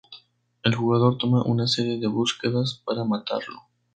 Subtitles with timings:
[0.63, 3.67] El jugador toma una serie de búsquedas para matarlo.